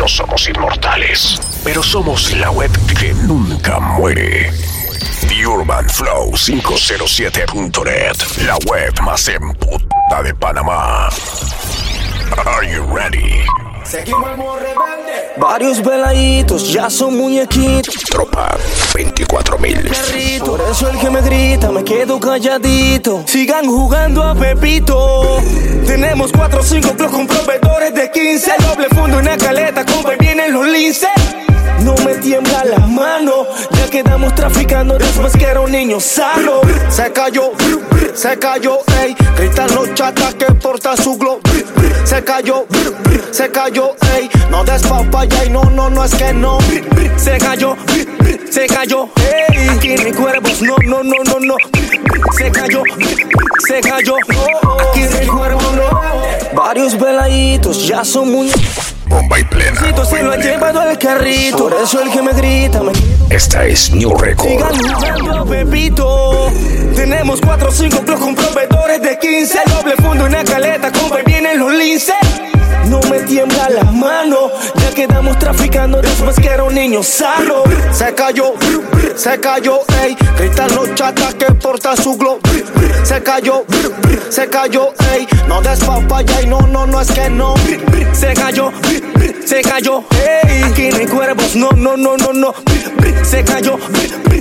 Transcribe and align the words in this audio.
No 0.00 0.08
somos 0.08 0.48
inmortales, 0.48 1.38
pero 1.62 1.82
somos 1.82 2.32
la 2.32 2.50
web 2.50 2.70
que 2.98 3.12
nunca 3.12 3.78
muere. 3.78 4.50
The 5.28 5.46
Urban 5.46 5.90
Flow 5.90 6.32
507.net, 6.32 8.16
la 8.46 8.56
web 8.64 8.98
más 9.02 9.28
emputa 9.28 10.22
de 10.22 10.34
Panamá. 10.34 11.10
Are 12.46 12.66
you 12.66 12.82
ready? 12.84 13.44
Varios 15.36 15.82
veladitos 15.82 16.72
ya 16.72 16.88
son 16.90 17.16
muñequitos. 17.16 17.94
Tropa 18.10 18.56
24.000. 18.94 20.44
Por 20.44 20.60
eso 20.60 20.88
el 20.88 20.98
que 20.98 21.10
me 21.10 21.20
grita 21.22 21.70
me 21.70 21.82
quedo 21.82 22.20
calladito. 22.20 23.24
Sigan 23.26 23.66
jugando 23.66 24.22
a 24.22 24.34
Pepito. 24.34 25.38
Tenemos 25.86 26.30
4 26.32 26.60
o 26.60 26.62
5 26.62 26.94
clubs 26.94 27.10
con 27.10 27.26
proveedores 27.26 27.94
de 27.94 28.10
15. 28.10 28.52
Doble 28.60 28.88
fondo 28.90 29.16
y 29.16 29.20
una 29.20 29.36
caleta, 29.36 29.84
compa, 29.84 30.14
y 30.14 30.18
vienen 30.18 30.52
los 30.52 30.66
linces. 30.66 31.10
No 31.82 31.94
me 32.04 32.14
tiembla 32.16 32.62
la 32.64 32.86
mano, 32.86 33.46
ya 33.72 33.88
quedamos 33.88 34.34
traficando 34.34 34.98
después 34.98 35.32
que 35.32 35.46
era 35.46 35.60
un 35.60 35.72
niño 35.72 35.98
sano. 35.98 36.60
Se 36.90 37.10
cayó, 37.10 37.52
se 38.14 38.38
cayó, 38.38 38.78
ey. 39.00 39.14
Gritan 39.36 39.74
los 39.74 39.94
chatas 39.94 40.34
que 40.34 40.46
porta 40.46 40.96
su 40.96 41.16
globo. 41.16 41.40
Se 42.04 42.22
cayó, 42.24 42.66
se 43.30 43.50
cayó, 43.50 43.94
ey. 44.14 44.30
No 44.50 44.64
des 44.64 44.82
papaya 44.82 45.44
y 45.44 45.50
no, 45.50 45.64
no, 45.64 45.90
no 45.90 46.04
es 46.04 46.14
que 46.14 46.32
no. 46.32 46.58
Se 47.16 47.38
cayó, 47.38 47.76
se 48.50 48.66
cayó, 48.66 49.08
ey. 49.16 49.68
Aquí 49.68 49.90
hay 49.90 50.12
cuervos, 50.12 50.62
no, 50.62 50.76
no, 50.84 51.02
no, 51.02 51.16
no, 51.24 51.40
no. 51.40 51.56
Se 52.36 52.50
cayó, 52.50 52.82
se 53.66 53.80
cayó. 53.80 54.16
Aquí 54.90 55.02
hay 55.02 55.26
cuervos, 55.26 55.74
no. 55.74 56.00
Varios 56.54 56.98
veladitos 56.98 57.86
ya 57.86 58.04
son 58.04 58.32
muy. 58.32 58.50
Bomba 59.06 59.40
y 59.40 59.44
plena. 59.44 59.80
Se 60.04 60.22
lo 60.22 60.32
ha 60.32 60.36
llevado 60.36 60.80
al 60.80 60.98
carrito. 60.98 61.68
Por 61.68 61.74
eso 61.74 62.00
el 62.00 62.10
que 62.10 62.22
me 62.22 62.32
grita 62.32 62.80
me 62.80 62.92
Esta 63.28 63.66
es 63.66 63.90
New 63.92 64.16
Record. 64.16 64.48
Sigan 64.48 64.74
jugando 64.94 65.46
Pepito. 65.46 66.50
Tenemos 66.94 67.40
4 67.40 67.68
o 67.68 67.72
5 67.72 68.02
clubs 68.04 68.20
con 68.20 68.34
proveedores 68.34 69.02
de 69.02 69.18
15. 69.18 69.60
Doble 69.66 69.96
fondo 69.96 70.24
y 70.24 70.26
una 70.28 70.44
caleta, 70.44 70.90
compa, 70.92 71.20
y 71.20 71.24
vienen 71.24 71.58
los 71.58 71.72
linces. 71.72 72.14
No 72.88 73.00
me 73.08 73.20
tiembla 73.20 73.68
la 73.70 73.84
mano, 73.84 74.50
ya 74.74 74.90
quedamos 74.90 75.38
traficando 75.38 76.00
después 76.00 76.36
que 76.36 76.48
era 76.48 76.64
un 76.64 76.74
niño 76.74 77.02
sano. 77.02 77.62
Se 77.92 78.12
cayó, 78.14 78.54
se 79.14 79.38
cayó, 79.38 79.80
ey. 80.02 80.16
Gritan 80.36 80.74
los 80.74 80.94
chatas 80.94 81.34
que 81.34 81.46
porta 81.46 81.96
su 81.96 82.16
globo. 82.16 82.40
Se 83.04 83.22
cayó, 83.22 83.64
se 84.28 84.48
cayó, 84.48 84.92
ey. 85.12 85.26
No 85.46 85.60
des 85.60 85.78
papaya 85.80 86.42
y 86.42 86.46
no, 86.46 86.60
no, 86.62 86.86
no 86.86 87.00
es 87.00 87.10
que 87.12 87.30
no. 87.30 87.54
Se 88.12 88.34
cayó, 88.34 88.72
se 89.50 89.62
cayó, 89.62 90.04
ey. 90.12 90.62
Aquí 90.62 90.90
no 90.90 90.98
hay 90.98 91.06
cuervos, 91.06 91.56
no, 91.56 91.70
no, 91.72 91.96
no, 91.96 92.16
no, 92.16 92.32
no. 92.32 92.54
Se 93.24 93.42
cayó, 93.42 93.78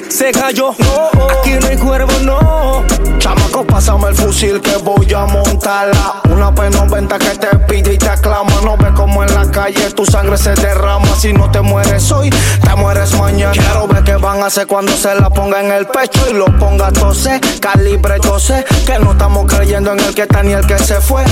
se 0.07 0.31
cayó, 0.31 0.69
aquí 0.69 1.53
no 1.59 1.67
hay 1.67 1.77
cuervos, 1.77 2.21
no. 2.21 2.83
Chamaco, 3.17 3.65
pásame 3.65 4.09
el 4.09 4.15
fusil 4.15 4.61
que 4.61 4.77
voy 4.77 5.11
a 5.11 5.25
montarla. 5.25 6.21
Una 6.29 6.53
P90 6.53 7.17
que 7.17 7.39
te 7.39 7.57
pide 7.67 7.93
y 7.95 7.97
te 7.97 8.07
aclama. 8.07 8.51
No 8.63 8.77
ves 8.77 8.91
como 8.91 9.23
en 9.23 9.33
la 9.33 9.49
calle 9.49 9.89
tu 9.95 10.05
sangre 10.05 10.37
se 10.37 10.53
derrama. 10.53 11.07
Si 11.17 11.33
no 11.33 11.49
te 11.49 11.61
mueres 11.61 12.11
hoy, 12.11 12.29
te 12.29 12.75
mueres 12.75 13.11
mañana. 13.17 13.51
Quiero 13.51 13.87
ver 13.87 14.03
qué 14.03 14.15
van 14.15 14.43
a 14.43 14.45
hacer 14.45 14.67
cuando 14.67 14.91
se 14.91 15.15
la 15.15 15.31
ponga 15.31 15.59
en 15.59 15.71
el 15.71 15.87
pecho 15.87 16.21
y 16.29 16.33
lo 16.33 16.45
ponga 16.59 16.87
a 16.87 16.91
toser. 16.91 17.41
Calibre 17.59 18.17
yo 18.23 18.39
sé 18.39 18.63
que 18.85 18.99
no 18.99 19.13
estamos 19.13 19.51
creyendo 19.51 19.91
en 19.91 19.99
el 20.01 20.13
que 20.13 20.21
está 20.21 20.43
ni 20.43 20.53
el 20.53 20.67
que 20.67 20.77
se 20.77 21.01
fue. 21.01 21.23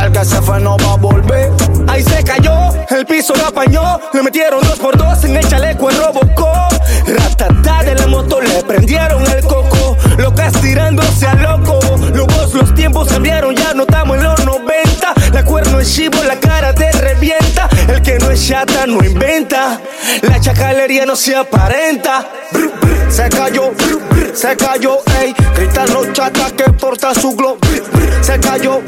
El 0.00 0.12
que 0.12 0.24
se 0.24 0.40
fue 0.40 0.60
no 0.60 0.76
va 0.78 0.92
a 0.92 0.96
volver. 0.96 1.50
Ahí 1.86 2.02
se 2.02 2.22
cayó, 2.24 2.70
el 2.90 3.06
piso 3.06 3.34
lo 3.34 3.46
apañó. 3.46 4.00
Le 4.12 4.22
metieron 4.22 4.60
dos 4.62 4.78
por 4.78 4.96
dos 4.96 5.24
en 5.24 5.36
el 5.36 5.48
chaleco 5.48 5.90
en 5.90 5.98
Robocop. 5.98 6.72
Ratatá 7.06 7.82
de 7.84 7.94
la 7.94 8.06
moto 8.06 8.40
le 8.40 8.62
prendieron 8.64 9.22
el 9.30 9.42
coco. 9.44 9.96
Locas 10.18 10.52
tirándose 10.60 11.26
a 11.26 11.34
loco. 11.34 11.80
Los 12.54 12.74
tiempos 12.74 13.08
cambiaron, 13.08 13.56
ya 13.56 13.74
no 13.74 13.82
estamos 13.82 14.16
en 14.16 14.24
los 14.24 14.44
90. 14.44 15.14
La 15.32 15.44
cuerno 15.44 15.80
es 15.80 15.92
chivo, 15.92 16.22
la 16.22 16.38
cara 16.38 16.72
te 16.72 16.90
revienta. 16.92 17.43
El 17.88 18.02
que 18.02 18.18
no 18.18 18.30
es 18.30 18.46
chata 18.46 18.86
no 18.86 19.04
inventa. 19.04 19.80
La 20.22 20.40
chacalería 20.40 21.06
no 21.06 21.16
se 21.16 21.36
aparenta. 21.36 22.26
Se 23.08 23.28
cayó, 23.28 23.72
se 24.34 24.56
cayó, 24.56 24.98
ey. 25.20 25.34
Gritan 25.54 25.92
los 25.92 26.12
chatas 26.12 26.52
que 26.52 26.64
porta 26.72 27.14
su 27.14 27.36
globo. 27.36 27.58
Se 28.20 28.40
cayó, 28.40 28.80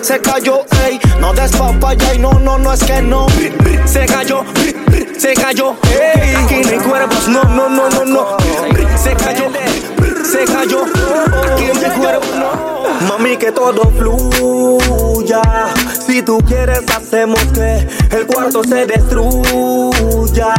se 0.00 0.20
cayó, 0.20 0.64
ey. 0.84 0.98
No 1.20 1.34
des 1.34 1.50
papaya 1.52 2.14
y 2.14 2.18
no, 2.18 2.32
no, 2.34 2.58
no 2.58 2.72
es 2.72 2.82
que 2.82 3.02
no. 3.02 3.26
Se 3.84 4.06
cayó, 4.06 4.44
se 5.18 5.34
cayó, 5.34 5.76
ey. 5.84 6.34
Aquí 6.36 6.60
no 6.62 6.68
hay 6.68 6.78
cuervos, 6.78 7.28
no, 7.28 7.42
no, 7.44 7.68
no, 7.68 7.90
no, 7.90 8.04
no. 8.04 8.36
Se 8.96 9.12
cayó, 9.14 9.50
se 10.24 10.44
cayó. 10.44 10.84
Aquí 11.52 11.66
no 11.74 11.92
hay 11.92 11.98
cuervos, 11.98 12.34
no. 12.36 13.08
Mami, 13.08 13.36
que 13.36 13.52
todo 13.52 13.90
fluya. 13.90 15.42
Si 16.08 16.22
tú 16.22 16.38
quieres, 16.38 16.84
hacemos 16.88 17.38
que 17.52 17.86
el 18.16 18.26
cuarto 18.26 18.64
se 18.64 18.86
destruya. 18.86 20.54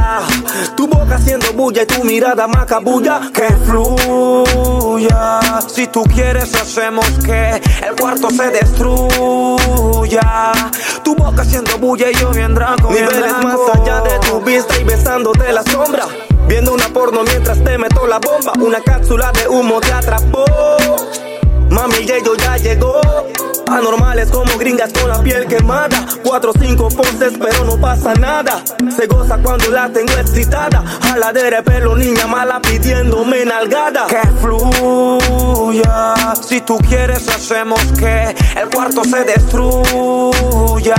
Tu 0.77 0.87
boca 0.87 1.15
haciendo 1.15 1.51
bulla 1.53 1.81
y 1.81 1.85
tu 1.87 2.03
mirada 2.03 2.47
macabulla. 2.47 3.31
Que 3.33 3.47
fluya. 3.65 5.39
Si 5.67 5.87
tú 5.87 6.03
quieres, 6.03 6.53
hacemos 6.53 7.03
que 7.25 7.59
el 7.83 7.95
cuarto 7.99 8.29
se 8.29 8.51
destruya. 8.51 10.21
Tu 11.03 11.15
boca 11.15 11.41
haciendo 11.41 11.79
bulla 11.79 12.11
y 12.11 12.13
yo 12.13 12.29
bien 12.29 12.53
draco. 12.53 12.91
Niveles 12.91 13.33
más 13.41 13.59
allá 13.73 14.01
de 14.01 14.19
tu 14.19 14.39
vista 14.41 14.79
y 14.79 14.83
besándote 14.83 15.51
la 15.51 15.63
sombra. 15.63 16.05
Viendo 16.47 16.73
una 16.73 16.89
porno 16.89 17.23
mientras 17.23 17.63
te 17.63 17.75
meto 17.79 18.05
la 18.05 18.19
bomba. 18.19 18.53
Una 18.59 18.81
cápsula 18.81 19.31
de 19.31 19.47
humo 19.47 19.81
te 19.81 19.91
atrapó. 19.93 20.45
Mami, 21.79 22.05
ya 22.05 22.17
yo 22.17 22.35
ya 22.35 22.57
llegó. 22.57 22.99
Anormales 23.71 24.29
como 24.29 24.57
gringas 24.57 24.91
con 24.91 25.07
la 25.07 25.23
piel 25.23 25.47
quemada. 25.47 26.05
Cuatro 26.25 26.51
o 26.51 26.53
cinco 26.59 26.89
poses, 26.89 27.31
pero 27.39 27.63
no 27.63 27.77
pasa 27.79 28.13
nada. 28.15 28.61
Se 28.93 29.07
goza 29.07 29.37
cuando 29.41 29.71
la 29.71 29.87
tengo 29.87 30.11
excitada. 30.13 30.83
Jaladera 31.01 31.57
de 31.57 31.63
pelo, 31.63 31.95
niña 31.95 32.27
mala 32.27 32.59
pidiéndome 32.61 33.45
nalgada. 33.45 34.07
Que 34.07 34.19
fluya. 34.41 36.15
Si 36.45 36.59
tú 36.59 36.77
quieres, 36.79 37.25
hacemos 37.29 37.79
que 37.97 38.35
el 38.59 38.69
cuarto 38.69 39.05
se 39.05 39.23
destruya. 39.23 40.95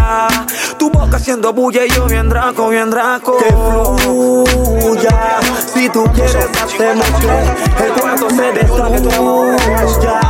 Tu 0.78 0.88
boca 0.90 1.18
haciendo 1.18 1.52
bulla 1.52 1.84
y 1.84 1.90
yo 1.90 2.06
bien 2.06 2.30
draco, 2.30 2.70
bien 2.70 2.90
draco. 2.90 3.36
Que 3.36 3.52
fluya. 3.52 5.40
Si 5.74 5.90
tú 5.90 6.04
quieres, 6.14 6.48
hacemos 6.62 7.06
que 7.20 7.84
el 7.84 7.92
cuarto 8.00 8.30
se 8.30 8.52
destruya. 8.52 10.29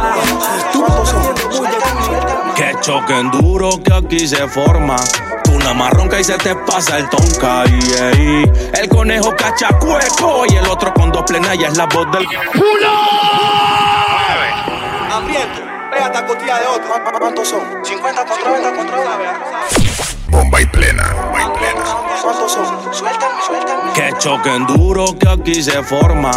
Que 2.57 2.75
choquen 2.81 3.31
duro 3.31 3.83
que 3.83 3.93
aquí 3.95 4.27
se 4.27 4.47
forma. 4.49 4.97
Una 5.53 5.75
marronca 5.75 6.21
y 6.21 6.25
se 6.25 6.37
te 6.39 6.55
pasa 6.55 6.99
el 6.99 7.09
tonka. 7.09 7.65
y 7.67 7.93
ey. 8.03 8.53
El 8.75 8.89
conejo 8.89 9.35
cachacueco 9.37 10.45
y 10.49 10.57
el 10.57 10.67
otro 10.67 10.93
con 10.95 11.11
dos 11.11 11.25
plenas 11.25 11.57
y 11.57 11.65
es 11.65 11.77
la 11.77 11.87
voz 11.87 12.11
del. 12.13 12.27
Hambriento, 15.13 15.61
pégate 15.93 16.19
a 16.19 16.27
costilla 16.27 16.59
de 16.61 16.67
otro. 16.67 17.19
¿Cuántos 17.19 17.49
son? 17.49 17.63
50 17.85 18.25
contra 18.25 18.51
20 18.53 18.77
contra 18.77 19.01
una, 19.01 19.17
vea. 19.17 19.41
Bomba 20.31 20.61
y 20.61 20.67
plena. 20.67 21.13
Bomba 21.15 21.43
y 21.43 21.59
plena. 21.59 21.85
¿Cuántos 22.23 22.53
son? 22.53 22.95
Suéltame, 22.95 23.43
suéltame. 23.47 23.93
Que 23.95 24.13
choquen 24.19 24.67
duro 24.67 25.19
que 25.19 25.29
aquí 25.29 25.63
se 25.63 25.83
forma. 25.83 26.31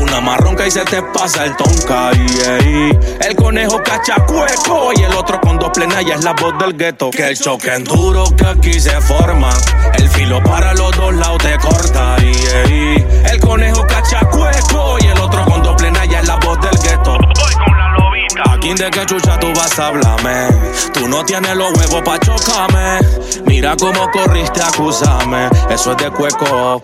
Una 0.00 0.20
marronca 0.20 0.66
y 0.66 0.70
se 0.70 0.84
te 0.84 1.02
pasa 1.02 1.44
el 1.44 1.56
tonka. 1.56 2.10
y 2.14 2.40
ey. 2.40 2.98
El 3.20 3.36
conejo 3.36 3.82
cachacueco 3.82 4.92
y 4.94 5.02
el 5.02 5.12
otro 5.14 5.40
con 5.40 5.58
dos 5.58 5.70
plenas 5.70 6.02
y 6.02 6.10
es 6.10 6.22
la 6.22 6.32
voz 6.32 6.56
del 6.58 6.76
gueto. 6.76 7.10
Que 7.10 7.28
el 7.28 7.38
choquen 7.38 7.84
duro 7.84 8.24
que 8.36 8.46
aquí 8.46 8.80
se 8.80 9.00
forma. 9.00 9.50
El 9.94 10.08
filo 10.08 10.42
para 10.42 10.74
los 10.74 10.90
dos 10.96 11.14
lados 11.14 11.38
te 11.38 11.58
corta. 11.58 12.16
El 12.16 13.40
conejo 13.40 13.86
cachacueco 13.86 14.96
y 15.00 15.06
el 15.06 15.18
otro 15.18 15.44
con 15.44 15.62
dos 15.62 15.76
plenas 15.76 16.06
y 16.06 16.14
es 16.14 16.26
la 16.26 16.36
voz 16.36 16.60
del 16.60 16.78
gueto. 16.82 17.21
Aquí 18.62 18.74
de 18.74 18.90
que 18.92 19.04
chucha 19.06 19.40
tú 19.40 19.48
vas 19.56 19.76
a 19.76 19.88
hablarme. 19.88 20.46
Tú 20.94 21.08
no 21.08 21.24
tienes 21.24 21.56
los 21.56 21.76
huevos 21.76 22.00
pa' 22.02 22.16
chocarme. 22.20 23.00
Mira 23.44 23.74
cómo 23.76 24.08
corriste, 24.12 24.62
acusame. 24.62 25.48
Eso 25.68 25.90
es 25.90 25.96
de 25.96 26.08
cueco. 26.12 26.80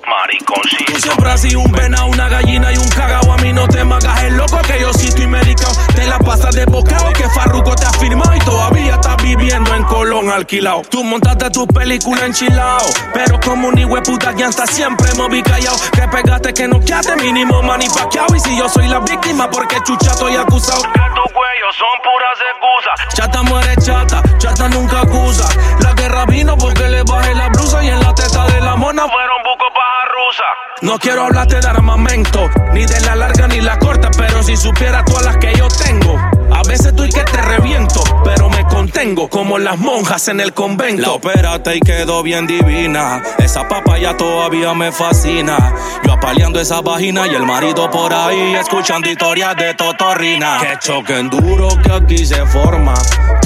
Tú 0.87 0.97
siempre 1.01 1.31
has 1.31 1.41
sido 1.41 1.61
un 1.61 1.73
vena, 1.73 2.05
una 2.05 2.29
gallina 2.29 2.73
y 2.73 2.77
un 2.77 2.89
cagao. 2.89 3.33
A 3.33 3.37
mí 3.39 3.53
no 3.53 3.67
te 3.69 3.85
magas 3.85 4.23
el 4.25 4.37
loco 4.37 4.59
que 4.67 4.81
yo 4.81 4.93
sí 4.93 5.09
estoy 5.09 5.27
medicado. 5.27 5.73
Te 5.95 6.07
la 6.07 6.19
pasas 6.19 6.55
de 6.55 6.65
bocado 6.67 7.13
que 7.13 7.29
Farruko 7.31 7.75
te 7.75 7.87
ha 7.87 7.93
firmado 7.93 8.35
y 8.35 8.39
todavía 8.41 8.95
estás 8.95 9.17
viviendo 9.23 9.75
en 9.75 9.85
Colón 9.85 10.31
alquilado. 10.31 10.83
Tú 10.91 11.05
montaste 11.05 11.51
tu 11.51 11.67
película 11.67 12.27
enchilado. 12.27 12.87
Pero 13.15 13.39
como 13.41 13.69
un 13.69 13.79
hijo 13.79 14.03
puta 14.03 14.35
que 14.35 14.45
hasta 14.45 14.67
siempre 14.67 15.09
me 15.17 15.29
vi 15.29 15.43
callado. 15.43 15.77
Que 15.93 16.09
pegaste 16.09 16.53
que 16.53 16.69
no 16.69 16.81
quedaste 16.81 17.17
mínimo 17.17 17.63
mani 17.63 17.87
paqueado. 17.89 18.35
Y 18.35 18.41
si 18.41 18.57
yo 18.59 18.69
soy 18.69 18.89
la 18.89 19.01
víctima, 19.01 19.51
porque 19.51 19.77
chucha 19.85 20.11
estoy 20.11 20.37
acusado. 20.37 20.83
Que 20.83 21.01
tus 21.15 21.33
cuellos 21.33 21.77
son 21.77 21.97
puras 22.03 22.39
excusas. 22.53 23.15
Chata 23.15 23.43
muere 23.43 23.77
chata, 23.77 24.23
chata 24.39 24.69
nunca 24.69 25.01
acusa. 25.01 25.49
La 25.81 25.93
guerra 25.95 26.27
vino 26.27 26.57
porque 26.57 26.89
le 26.89 27.03
bajé 27.03 27.35
la 27.35 27.49
blusa 27.49 27.83
y 27.83 27.89
en 27.89 28.01
la 28.01 28.15
teta 28.15 28.47
de 28.47 28.61
la 28.61 28.77
mona 28.77 29.03
fueron 29.09 29.43
buco 29.45 29.67
paja 29.73 30.05
rusa. 30.13 30.58
No 30.81 30.97
quiero 30.99 31.25
hablarte 31.25 31.59
de 31.59 31.67
armamento, 31.67 32.49
ni 32.73 32.87
de 32.87 33.01
la 33.01 33.17
larga 33.17 33.49
ni 33.49 33.61
la 33.61 33.79
corta, 33.81 34.11
pero 34.17 34.43
si 34.45 34.57
supiera 34.57 35.05
todas 35.05 35.25
las 35.25 35.37
que 35.39 35.53
yo 35.57 35.67
tengo. 35.69 36.17
A 36.53 36.63
veces 36.63 36.87
estoy 36.87 37.11
que 37.11 37.25
te 37.25 37.43
reviento, 37.43 38.01
pero 38.25 38.49
me 38.49 38.65
contengo 38.65 39.29
como 39.29 39.59
las 39.59 39.79
monjas 39.79 40.29
en 40.29 40.41
el 40.41 40.55
convento. 40.55 41.03
La 41.03 41.13
operaste 41.13 41.77
y 41.77 41.81
quedó 41.81 42.23
bien 42.23 42.47
divina. 42.47 43.23
Esa 43.39 43.67
papaya 43.69 44.17
todavía 44.17 44.73
me 44.75 44.93
fascina. 44.93 45.75
Yo 46.05 46.13
apaleando 46.13 46.61
esa 46.61 46.81
vagina 46.81 47.27
y 47.27 47.35
el 47.35 47.45
marido 47.45 47.91
por 47.91 48.13
ahí 48.13 48.55
escuchando 48.55 49.09
historias 49.09 49.57
de 49.57 49.75
Totorrina. 49.75 50.59
Que 50.61 50.79
choquen 50.79 51.29
duro 51.29 51.69
que 51.83 51.93
aquí 51.93 52.27
se 52.27 52.45
forma. 52.47 52.95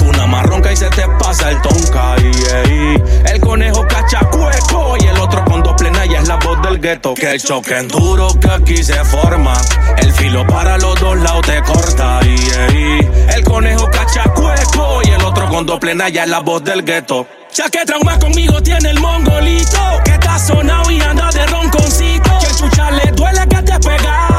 Una 0.05 0.27
marronca 0.27 0.71
y 0.71 0.75
se 0.75 0.89
te 0.89 1.07
pasa 1.19 1.49
el 1.49 1.61
tonka. 1.61 2.15
Y, 2.19 3.29
El 3.29 3.39
conejo 3.39 3.87
cachacueco 3.87 4.95
y 4.99 5.07
el 5.07 5.19
otro 5.19 5.43
con 5.45 5.63
dos 5.63 5.73
plenas 5.73 6.02
es 6.15 6.27
la 6.27 6.35
voz 6.37 6.61
del 6.61 6.79
gueto. 6.79 7.13
Que 7.13 7.39
choquen 7.39 7.87
duro 7.87 8.27
que 8.39 8.49
aquí 8.49 8.83
se 8.83 9.03
forma. 9.05 9.53
El 9.97 10.11
filo 10.13 10.45
para 10.47 10.77
los 10.77 10.99
dos 10.99 11.17
lados 11.17 11.45
te 11.45 11.61
corta. 11.63 12.19
Y, 12.23 13.33
el 13.33 13.43
conejo 13.43 13.89
cachacueco 13.89 15.01
y 15.03 15.09
el 15.09 15.23
otro 15.23 15.49
con 15.49 15.79
plenas 15.79 16.11
ya 16.11 16.23
es 16.23 16.29
la 16.29 16.39
voz 16.39 16.63
del 16.63 16.83
gueto. 16.83 17.27
Ya 17.53 17.69
que 17.69 17.85
trauma 17.85 18.17
conmigo 18.19 18.61
tiene 18.63 18.89
el 18.89 18.99
mongolito, 18.99 19.79
que 20.03 20.11
está 20.11 20.39
sonado 20.39 20.89
y 20.91 20.99
anda 21.01 21.29
de 21.31 21.45
ronconcito. 21.45 22.39
Que 22.39 22.55
chucha 22.55 22.91
le 22.91 23.11
duele 23.11 23.41
que 23.47 23.61
te 23.61 23.79
pegado. 23.79 24.32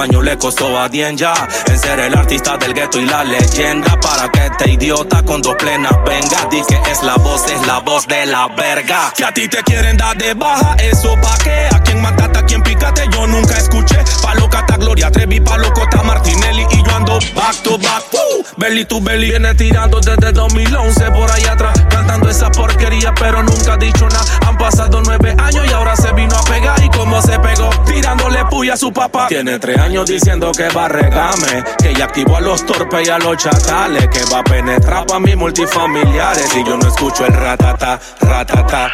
Años 0.00 0.24
le 0.24 0.38
costó 0.38 0.78
a 0.78 0.88
Dien 0.88 1.16
ya 1.16 1.34
en 1.66 1.78
ser 1.78 1.98
el 2.00 2.14
artista 2.14 2.56
del 2.56 2.72
gueto 2.72 2.98
y 2.98 3.06
la 3.06 3.24
leyenda. 3.24 3.98
Para 4.00 4.30
que 4.30 4.46
este 4.46 4.70
idiota 4.72 5.22
con 5.22 5.42
dos 5.42 5.54
plenas 5.56 5.92
venga, 6.04 6.48
di 6.50 6.62
que 6.68 6.90
es 6.90 7.02
la 7.02 7.16
voz, 7.16 7.44
es 7.50 7.66
la 7.66 7.80
voz 7.80 8.06
de 8.06 8.26
la 8.26 8.48
verga. 8.48 9.12
Si 9.14 9.22
a 9.22 9.32
ti 9.32 9.48
te 9.48 9.62
quieren 9.62 9.96
dar 9.96 10.16
de 10.16 10.34
baja, 10.34 10.74
eso 10.76 11.14
pa' 11.20 11.36
qué? 11.44 11.68
A 11.74 11.82
quien 11.82 12.00
mataste, 12.00 12.38
a 12.38 12.42
quien 12.44 12.62
picate, 12.62 13.02
yo 13.12 13.26
nunca 13.26 13.58
escuché. 13.58 13.98
Pa' 14.22 14.34
loca 14.34 14.64
ta 14.66 14.76
Gloria 14.76 15.10
Trevi, 15.10 15.40
pa' 15.40 15.58
loco 15.58 15.86
ta 15.90 16.02
Martinelli 16.02 16.66
y 16.70 16.82
yo 16.82 16.94
ando 16.94 17.18
back 17.34 17.56
to 17.62 17.78
back. 17.78 18.02
Uh, 18.12 18.42
belly 18.56 18.84
to 18.84 19.00
belly, 19.00 19.30
viene 19.30 19.54
tirando 19.54 20.00
desde 20.00 20.32
2011 20.32 21.10
por 21.10 21.30
ahí 21.30 21.44
atrás, 21.44 21.78
cantando 21.90 22.30
esa 22.30 22.50
porquería, 22.50 23.12
pero 23.18 23.42
nunca 23.42 23.74
ha 23.74 23.76
dicho 23.76 24.08
nada. 24.08 24.24
Han 24.46 24.56
pasado 24.56 25.02
nueve 25.04 25.34
años 25.38 25.66
y 25.68 25.72
ahora 25.72 25.96
se 25.96 26.12
vino 26.12 26.36
a 26.36 26.42
pegar 26.44 26.82
y 26.82 26.88
como 26.90 27.20
se 27.20 27.38
pegó, 27.38 27.68
tirándole 27.86 28.19
puya 28.60 28.74
a 28.74 28.76
su 28.76 28.92
papá. 28.92 29.26
Tiene 29.26 29.58
tres 29.58 29.78
años 29.78 30.04
diciendo 30.04 30.52
que 30.52 30.68
va 30.68 30.84
a 30.84 30.88
regame, 30.88 31.64
que 31.82 31.94
ya 31.94 32.04
activó 32.04 32.36
a 32.36 32.42
los 32.42 32.66
torpes 32.66 33.08
y 33.08 33.10
a 33.10 33.18
los 33.18 33.38
chatales, 33.38 34.06
que 34.08 34.20
va 34.30 34.40
a 34.40 34.44
penetrar 34.44 35.06
pa' 35.06 35.18
mis 35.18 35.34
multifamiliares 35.34 36.54
y 36.54 36.62
yo 36.64 36.76
no 36.76 36.86
escucho 36.86 37.24
el 37.24 37.32
ratata, 37.32 37.98
ratata. 38.20 38.92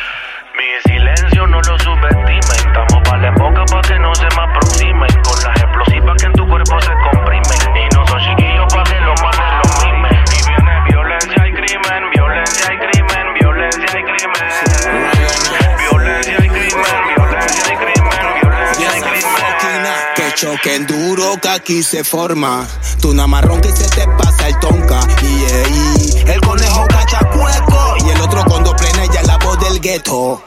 Mi 0.56 0.92
silencio 0.92 1.48
no 1.48 1.60
lo 1.62 1.78
subestimen. 1.80 2.40
Estamos 2.40 3.02
para 3.08 3.22
la 3.22 3.30
boca 3.32 3.64
pa' 3.64 3.82
que 3.82 3.98
no 3.98 4.14
se 4.14 4.26
me 4.36 4.42
aproximen. 4.44 5.08
Con 5.24 5.42
las 5.42 5.60
explosivas 5.60 6.16
que 6.16 6.26
en 6.26 6.32
tu 6.34 6.48
cuerpo 6.48 6.80
se 6.80 6.92
comprimen. 7.10 7.55
Que 20.66 20.72
choquen 20.72 20.86
duro 20.88 21.40
que 21.40 21.48
aquí 21.48 21.82
se 21.84 22.02
forma. 22.02 22.66
Tu 23.00 23.14
marrón 23.14 23.60
que 23.60 23.70
se 23.70 23.88
te 23.90 24.04
pasa 24.18 24.48
el 24.48 24.58
tonka. 24.58 24.98
Y 25.22 26.28
el 26.28 26.40
conejo 26.40 26.84
cachacueco. 26.88 27.94
Y 28.04 28.10
el 28.10 28.20
otro 28.20 28.44
con 28.46 28.64
dos 28.64 28.74
plenas 28.74 29.08
ya 29.14 29.22
la 29.22 29.38
voz 29.38 29.60
del 29.60 29.80
gueto. 29.80 30.42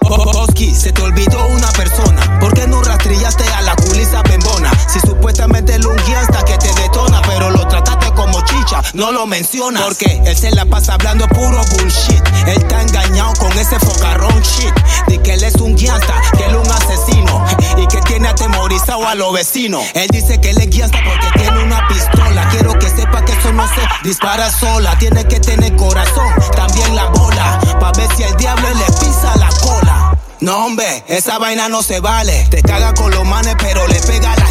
Oski, 0.00 0.74
se 0.74 0.90
te 0.92 1.02
olvidó 1.02 1.46
una 1.46 1.70
persona. 1.70 2.40
¿Por 2.40 2.52
qué 2.52 2.66
no 2.66 2.82
rastrillaste 2.82 3.44
a 3.44 3.62
la 3.62 3.76
culisa 3.76 4.22
bembona? 4.22 4.72
Si 4.88 4.98
supuestamente 4.98 5.76
el 5.76 5.86
hasta 6.16 6.44
que 6.44 6.58
te 6.58 6.72
detona, 6.74 7.22
pero 7.22 7.50
lo 7.50 7.68
trataste 7.68 8.10
como 8.14 8.44
chicha, 8.44 8.82
no 8.94 9.12
lo 9.12 9.26
mencionas. 9.26 9.84
Porque 9.84 10.20
él 10.26 10.36
se 10.36 10.50
la 10.50 10.64
pasa 10.64 10.94
hablando 10.94 11.28
puro 11.28 11.62
bullshit. 11.76 12.22
Él 12.46 12.56
está 12.56 12.82
engañado 12.82 13.32
con 13.34 13.52
ese 13.56 13.78
focarrón 13.78 14.42
shit. 14.42 14.74
De 15.06 15.22
que 15.22 15.34
él 15.34 15.44
es 15.44 15.54
un 15.56 15.76
guiasta, 15.76 16.20
que 16.36 16.44
él 16.44 16.56
es 16.56 16.66
un 16.66 16.72
asesino. 16.72 17.46
Que 17.90 18.00
tiene 18.02 18.28
atemorizado 18.28 19.06
a 19.08 19.14
los 19.14 19.32
vecinos. 19.32 19.84
Él 19.94 20.06
dice 20.12 20.40
que 20.40 20.50
él 20.50 20.58
es 20.58 20.70
guiasta 20.70 20.98
porque 21.04 21.40
tiene 21.40 21.62
una 21.64 21.86
pistola. 21.88 22.48
Quiero 22.50 22.78
que 22.78 22.88
sepa 22.88 23.24
que 23.24 23.32
eso 23.32 23.52
no 23.52 23.66
se 23.66 23.80
dispara 24.04 24.50
sola. 24.50 24.96
Tiene 24.98 25.24
que 25.24 25.40
tener 25.40 25.74
corazón, 25.76 26.32
también 26.54 26.94
la 26.94 27.06
bola. 27.06 27.58
Pa' 27.80 27.92
ver 27.92 28.08
si 28.16 28.22
el 28.22 28.36
diablo 28.36 28.68
le 28.68 28.84
pisa 28.84 29.34
la 29.36 29.48
cola. 29.60 30.16
No, 30.40 30.66
hombre, 30.66 31.04
esa 31.08 31.38
vaina 31.38 31.68
no 31.68 31.82
se 31.82 32.00
vale. 32.00 32.46
Te 32.50 32.62
caga 32.62 32.94
con 32.94 33.10
los 33.10 33.24
manes, 33.26 33.56
pero 33.58 33.86
le 33.88 34.00
pega 34.00 34.32
a. 34.32 34.36
Ta, 34.36 34.49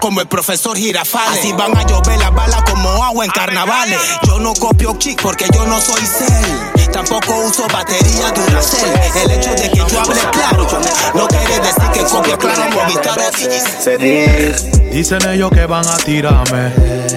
como 0.00 0.20
el 0.20 0.26
profesor 0.26 0.76
Girafales. 0.76 1.38
Así 1.38 1.52
van 1.52 1.76
a 1.76 1.82
llover 1.84 2.18
las 2.18 2.34
balas 2.34 2.62
como 2.70 3.02
agua 3.02 3.24
en 3.24 3.30
carnavales. 3.30 3.98
Yo 4.26 4.40
no 4.40 4.52
copio 4.54 4.96
chic 4.98 5.20
porque 5.22 5.46
yo 5.52 5.66
no 5.66 5.80
soy 5.80 6.02
cel. 6.02 6.92
Tampoco 6.92 7.36
uso 7.40 7.66
batería 7.72 8.30
Duracell. 8.32 9.22
El 9.22 9.30
hecho 9.30 9.50
de 9.50 9.70
que 9.70 9.76
yo 9.76 10.00
hable 10.00 10.20
claro 10.32 10.66
no 11.14 11.26
quiere 11.28 11.58
decir 11.60 11.90
que 11.92 12.02
copie 12.04 12.36
claro 12.38 12.70
Movistar 12.70 13.18
o. 13.18 14.92
Dicen 14.92 15.28
ellos 15.28 15.50
que 15.50 15.66
van 15.66 15.86
a 15.86 15.96
tirarme, 15.98 16.72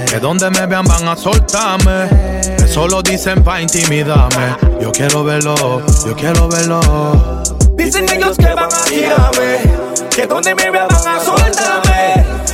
que 0.06 0.19
donde 0.19 0.50
me 0.50 0.66
vean 0.66 0.86
van 0.86 1.07
a 1.07 1.16
soltarme. 1.16 2.10
Eso 2.62 2.88
lo 2.88 3.01
dicen 3.01 3.42
pa' 3.44 3.62
intimidarme. 3.62 4.56
Yo 4.81 4.92
quiero 4.92 5.24
verlo, 5.24 5.56
yo 6.06 6.16
quiero 6.16 6.50
verlo. 6.50 6.81
Dicen 7.75 8.10
ellos 8.10 8.36
que 8.38 8.54
van 8.54 8.69
a 8.74 8.83
tirarme, 8.83 9.60
que 10.13 10.27
donde 10.27 10.56
me 10.56 10.69
vean 10.69 10.88
van 10.89 11.07
a 11.07 11.19
soltarme. 11.24 12.48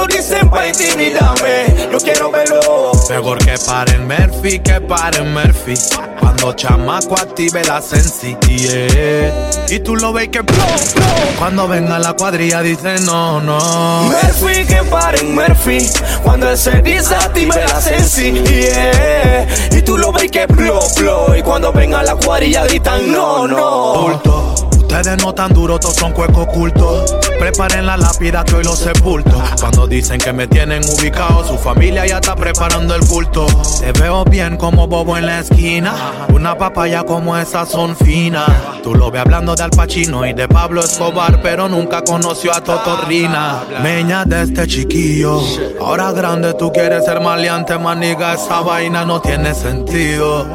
Lo 0.00 0.06
dicen 0.06 0.48
pa' 0.48 0.66
intimidarme. 0.66 1.88
Yo 1.92 1.98
quiero 1.98 2.30
verlo. 2.30 2.90
Mejor 3.10 3.36
que 3.36 3.58
paren 3.58 4.08
Murphy, 4.08 4.58
que 4.58 4.80
paren 4.80 5.34
Murphy. 5.34 5.74
Cuando 6.18 6.54
chamaco 6.54 7.16
active 7.16 7.62
la 7.64 7.82
sensi, 7.82 8.34
yeah. 8.46 9.50
Y 9.68 9.78
tú 9.80 9.96
lo 9.96 10.14
ves 10.14 10.28
que 10.28 10.40
blow, 10.40 10.56
blow. 10.94 11.06
Cuando 11.38 11.68
venga 11.68 11.98
la 11.98 12.14
cuadrilla 12.14 12.62
dice 12.62 12.98
no, 13.00 13.42
no. 13.42 14.04
Murphy, 14.04 14.64
que 14.64 14.82
paren 14.84 15.34
Murphy. 15.34 15.86
Cuando 16.22 16.48
él 16.48 16.56
se 16.56 16.80
desactive 16.80 17.62
la 17.62 17.80
sensi, 17.82 18.32
yeah. 18.32 19.46
Y 19.70 19.82
tú 19.82 19.98
lo 19.98 20.12
ves 20.12 20.30
que 20.30 20.46
blow, 20.46 20.80
blow. 20.96 21.34
Y 21.36 21.42
cuando 21.42 21.74
venga 21.74 22.02
la 22.02 22.14
cuadrilla 22.16 22.64
gritan 22.64 23.12
no, 23.12 23.46
no. 23.46 24.00
Bulto. 24.00 24.59
Ustedes 24.90 25.22
no 25.22 25.32
tan 25.32 25.54
duros, 25.54 25.78
todos 25.78 25.94
son 25.94 26.10
cuecos 26.10 26.48
ocultos. 26.48 27.14
Preparen 27.38 27.86
la 27.86 27.96
lápida 27.96 28.42
que 28.44 28.56
hoy 28.56 28.64
los 28.64 28.80
sepulto. 28.80 29.40
Cuando 29.60 29.86
dicen 29.86 30.18
que 30.18 30.32
me 30.32 30.48
tienen 30.48 30.82
ubicado, 30.84 31.46
su 31.46 31.56
familia 31.56 32.04
ya 32.08 32.16
está 32.16 32.34
preparando 32.34 32.96
el 32.96 33.06
culto. 33.06 33.46
Te 33.78 33.92
veo 33.92 34.24
bien 34.24 34.56
como 34.56 34.88
bobo 34.88 35.16
en 35.16 35.26
la 35.26 35.38
esquina. 35.38 36.26
Una 36.32 36.58
papaya 36.58 37.04
como 37.04 37.38
esa 37.38 37.66
son 37.66 37.94
finas. 37.94 38.50
Tú 38.82 38.96
lo 38.96 39.12
ves 39.12 39.20
hablando 39.20 39.54
de 39.54 39.62
Al 39.62 39.70
Pacino 39.70 40.26
y 40.26 40.32
de 40.32 40.48
Pablo 40.48 40.80
Escobar, 40.80 41.40
pero 41.40 41.68
nunca 41.68 42.02
conoció 42.02 42.52
a 42.52 42.60
Totorrina. 42.60 43.62
Meña 43.84 44.24
de 44.24 44.42
este 44.42 44.66
chiquillo. 44.66 45.40
Ahora 45.80 46.10
grande 46.10 46.54
tú 46.54 46.72
quieres 46.72 47.04
ser 47.04 47.20
maleante, 47.20 47.78
maniga. 47.78 48.34
Esa 48.34 48.60
vaina 48.60 49.04
no 49.04 49.20
tiene 49.20 49.54
sentido. 49.54 50.48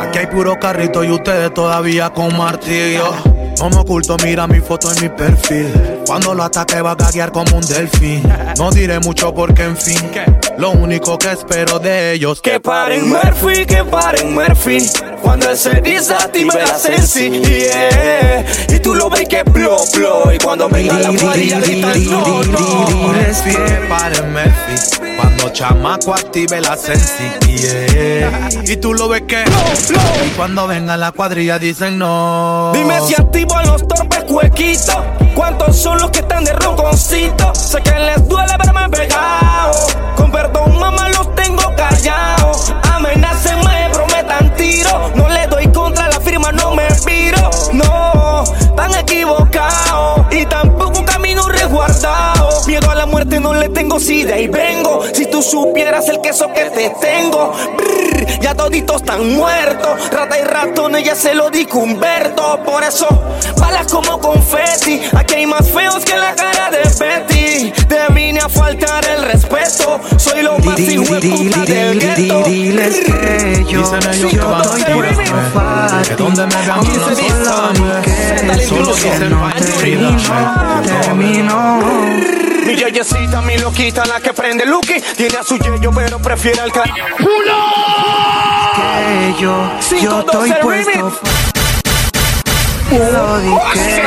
Aquí 0.00 0.16
hay 0.16 0.28
puro 0.28 0.58
carrito 0.58 1.04
y 1.04 1.10
ustedes 1.10 1.52
todavía 1.52 2.08
con 2.08 2.34
martillo. 2.38 3.12
Como 3.62 3.82
oculto, 3.82 4.16
mira 4.24 4.48
mi 4.48 4.58
foto 4.58 4.92
en 4.92 5.02
mi 5.02 5.08
perfil. 5.08 5.72
Cuando 6.04 6.34
lo 6.34 6.42
ataque 6.42 6.82
va 6.82 6.90
a 6.90 6.94
gaguear 6.96 7.30
como 7.30 7.58
un 7.58 7.64
delfín. 7.64 8.20
No 8.58 8.72
diré 8.72 8.98
mucho 8.98 9.32
porque, 9.32 9.62
en 9.62 9.76
fin, 9.76 10.00
lo 10.58 10.72
único 10.72 11.16
que 11.16 11.30
espero 11.30 11.78
de 11.78 12.12
ellos 12.12 12.40
Que 12.42 12.58
paren 12.58 13.08
Murphy, 13.08 13.64
que 13.64 13.84
paren 13.84 14.34
Murphy. 14.34 14.78
Cuando 15.22 15.48
él 15.48 15.56
se 15.56 15.80
desactive 15.80 16.52
la 16.52 16.76
sensi, 16.76 17.30
yeah. 17.30 18.44
Y 18.68 18.80
tú 18.80 18.96
lo 18.96 19.08
ves 19.08 19.28
que 19.28 19.44
blow, 19.44 19.78
blow. 19.94 20.32
Y 20.32 20.38
cuando 20.38 20.68
venga 20.68 20.98
la 20.98 21.12
cuadrilla 21.16 21.60
gritan 21.60 22.04
no, 22.04 22.42
no. 22.42 23.12
Que 23.44 23.86
paren 23.88 24.32
Murphy. 24.32 25.16
Cuando 25.16 25.50
chamaco 25.50 26.12
active 26.14 26.60
la 26.60 26.76
sensi, 26.76 27.30
yeah. 27.46 28.48
Y 28.64 28.76
tú 28.76 28.92
lo 28.92 29.08
ves 29.08 29.22
que 29.22 29.44
Y 30.26 30.30
cuando 30.30 30.66
venga 30.66 30.96
la 30.96 31.12
cuadrilla 31.12 31.60
dicen 31.60 31.96
no. 31.98 32.72
Dime 32.74 33.00
si 33.06 33.14
activo 33.14 33.51
a 33.56 33.62
los 33.64 33.86
torpes 33.86 34.24
cuequitos. 34.24 34.96
¿Cuántos 35.34 35.76
son 35.76 35.98
los 35.98 36.10
que 36.10 36.20
están 36.20 36.44
de 36.44 36.52
ronconcito? 36.52 37.54
Sé 37.54 37.82
que 37.82 37.98
les 37.98 38.28
duele 38.28 38.52
verme 38.58 38.88
pegado. 38.90 39.72
Con 40.16 40.30
perdón, 40.30 40.78
mamá, 40.78 41.08
los 41.10 41.34
tengo 41.34 41.62
callados. 41.76 42.72
Amenacen, 42.92 43.58
me 43.58 43.90
prometan 43.92 44.54
tiro. 44.56 45.10
Miedo 52.72 52.90
a 52.90 52.94
la 52.94 53.04
muerte 53.04 53.38
no 53.38 53.52
le 53.52 53.68
tengo 53.68 53.82
vengo, 53.82 54.00
si 54.00 54.22
de 54.24 54.32
ahí 54.32 54.48
vengo. 54.48 55.02
Si 55.12 55.26
tú 55.26 55.42
supieras 55.42 56.08
el 56.08 56.22
queso 56.22 56.50
que 56.54 56.70
te 56.70 56.90
tengo. 57.02 57.52
ya 58.40 58.54
toditos 58.54 58.96
están 58.96 59.34
muertos. 59.34 60.10
Rata 60.10 60.38
y 60.38 60.42
ratones 60.42 61.04
ya 61.04 61.14
se 61.14 61.34
lo 61.34 61.50
dijo 61.50 61.80
Humberto. 61.80 62.60
Por 62.64 62.82
eso, 62.82 63.06
balas 63.58 63.92
como 63.92 64.18
confeti. 64.18 65.02
Aquí 65.14 65.34
hay 65.34 65.46
más 65.46 65.68
feos 65.68 66.02
que 66.02 66.16
la 66.16 66.34
cara 66.34 66.70
de 66.70 66.78
Betty. 66.98 67.72
Te 67.88 68.10
vine 68.14 68.40
a 68.40 68.48
faltar 68.48 69.04
el 69.04 69.22
respeto. 69.22 70.00
Soy 70.16 70.42
lo 70.42 70.58
más 70.60 70.78
hijo 70.78 71.04
puta 71.04 71.64
del 71.66 72.00
gueto. 72.00 72.42
Diles 72.44 73.00
que 73.00 73.66
yo, 73.68 73.82
yo 73.82 74.32
estoy 74.62 74.84
Que 76.08 76.14
donde 76.16 76.46
me 76.46 76.56
vean 76.56 76.80
Solo 78.66 78.94
que 78.94 79.18
no 79.28 79.50
termino, 79.52 80.82
termino 80.82 81.82
mi 82.66 82.76
yeyecita, 82.76 83.40
mi 83.42 83.58
loquita, 83.58 84.04
la 84.06 84.20
que 84.20 84.32
prende 84.32 84.64
Lucky. 84.64 85.00
Tiene 85.16 85.36
a 85.38 85.42
su 85.42 85.58
yeyo, 85.58 85.90
pero 85.92 86.18
prefiere 86.18 86.60
al 86.60 86.72
car. 86.72 86.90
Que 88.74 89.34
yo, 89.40 89.70
yo 90.00 90.20
estoy 90.20 90.52
puesto. 90.62 91.51
Lo 92.98 93.40
dije, 93.40 94.02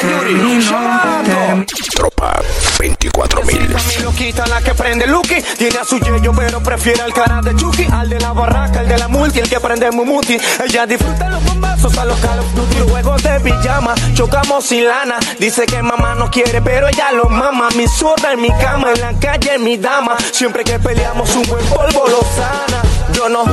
que 0.00 0.08
no 0.08 1.64
Tropa 1.94 2.40
24 2.78 3.42
mil. 3.44 3.68
Mi 3.68 4.02
loquita, 4.02 4.46
la 4.46 4.62
que 4.62 4.72
prende 4.72 5.06
Lucky. 5.06 5.42
Tiene 5.58 5.78
a 5.78 5.84
su 5.84 5.98
yeyo, 5.98 6.32
pero 6.34 6.62
prefiere 6.62 7.02
al 7.02 7.12
cara 7.12 7.42
de 7.42 7.54
Chucky. 7.56 7.86
Al 7.92 8.08
de 8.08 8.18
la 8.20 8.32
barraca, 8.32 8.80
el 8.80 8.88
de 8.88 8.96
la 8.96 9.08
multi, 9.08 9.40
el 9.40 9.50
que 9.50 9.60
prende 9.60 9.90
Mumuti. 9.90 10.38
Ella 10.64 10.86
disfruta 10.86 11.28
los 11.28 11.44
bombazos 11.44 11.98
a 11.98 12.06
los 12.06 12.18
Call 12.20 12.38
of 12.38 12.54
Duty. 12.54 12.90
Juegos 12.90 13.22
de 13.22 13.40
pijama, 13.40 13.94
chocamos 14.14 14.64
sin 14.64 14.86
lana. 14.88 15.18
Dice 15.38 15.66
que 15.66 15.82
mamá 15.82 16.14
no 16.14 16.30
quiere, 16.30 16.62
pero 16.62 16.88
ella 16.88 17.12
lo 17.12 17.28
mama. 17.28 17.68
Mi 17.76 17.86
sorda 17.86 18.32
en 18.32 18.40
mi 18.40 18.50
cama, 18.62 18.92
en 18.94 19.00
la 19.02 19.12
calle 19.20 19.58
mi 19.58 19.76
dama. 19.76 20.16
Siempre 20.32 20.64
que 20.64 20.78
peleamos 20.78 21.36
un 21.36 21.42
buen 21.42 21.66
polvo 21.66 22.06
lo 22.08 22.22
sana. 22.34 22.82
Yo 23.12 23.28
no 23.28 23.44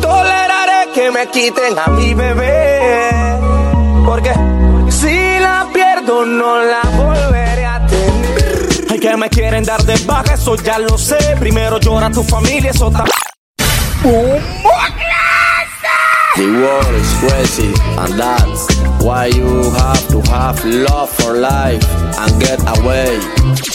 toleraré 0.00 0.92
que 0.94 1.10
me 1.10 1.26
quiten 1.28 1.78
a 1.78 1.88
mi 1.88 2.14
bebé. 2.14 3.29
Porque 4.10 4.34
si 4.90 5.38
la 5.38 5.68
pierdo 5.72 6.26
no 6.26 6.64
la 6.64 6.80
volveré 6.96 7.64
a 7.64 7.86
tener. 7.86 8.68
Ay, 8.90 8.98
que 8.98 9.16
me 9.16 9.30
quieren 9.30 9.62
dar 9.62 9.84
de 9.84 9.94
baja, 10.04 10.34
eso 10.34 10.56
ya 10.56 10.80
lo 10.80 10.98
sé. 10.98 11.36
Primero 11.38 11.78
llora 11.78 12.10
tu 12.10 12.24
familia, 12.24 12.72
eso 12.72 12.90
también. 12.90 13.14
The 16.36 16.46
world 16.46 16.94
is 16.94 17.12
crazy, 17.18 17.72
and 17.98 18.18
that's 18.18 18.66
why 19.02 19.26
you 19.26 19.70
have 19.72 20.08
to 20.08 20.20
have 20.30 20.64
love 20.64 21.10
for 21.10 21.34
life 21.34 21.84
and 22.18 22.40
get 22.40 22.60
away. 22.78 23.18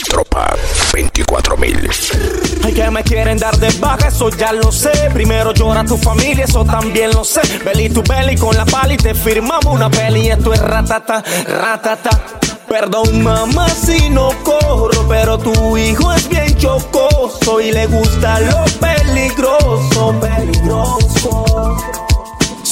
Tropa 0.08 0.56
24 0.90 1.56
mil. 1.58 1.88
Ay, 2.64 2.72
que 2.72 2.90
me 2.90 3.02
quieren 3.04 3.38
dar 3.38 3.56
de 3.58 3.70
baja, 3.78 4.08
eso 4.08 4.30
ya 4.30 4.52
lo 4.52 4.72
sé. 4.72 4.90
Primero 5.12 5.52
llora 5.52 5.84
tu 5.84 5.96
familia, 5.98 6.44
eso 6.44 6.64
también 6.64 7.10
lo 7.12 7.24
sé. 7.24 7.42
Belly 7.64 7.90
tu 7.90 8.02
belly 8.02 8.36
con 8.36 8.56
la 8.56 8.64
pala 8.64 8.94
y 8.94 8.96
te 8.96 9.14
firmamos 9.14 9.66
una 9.66 9.90
peli. 9.90 10.30
Esto 10.30 10.54
es 10.54 10.60
ratata, 10.60 11.22
ratata. 11.46 12.10
Perdón, 12.68 13.22
mamá, 13.22 13.68
si 13.68 14.08
no 14.10 14.30
corro, 14.42 15.06
pero 15.08 15.38
tu 15.38 15.76
hijo 15.76 16.12
es 16.12 16.28
bien 16.28 16.56
chocoso 16.56 17.60
y 17.60 17.70
le 17.70 17.86
gusta 17.86 18.40
lo 18.40 18.64
peligroso, 18.80 20.14
peligroso. 20.20 21.44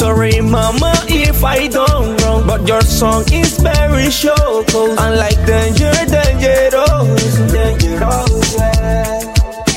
Sorry, 0.04 0.38
mama, 0.42 0.92
if 1.08 1.42
I 1.42 1.66
don't 1.66 2.20
wrong, 2.20 2.46
but 2.46 2.68
your 2.68 2.82
song 2.82 3.24
is 3.32 3.56
very 3.56 4.10
choco. 4.10 4.92
Unlike 5.00 5.46
danger, 5.46 5.92
dangerous. 6.04 7.40